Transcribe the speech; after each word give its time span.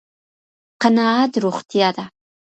قناعت 0.83 1.31
روغتيا 1.43 1.89
ده 1.95 2.05